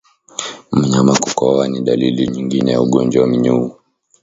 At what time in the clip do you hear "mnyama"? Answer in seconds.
0.71-1.13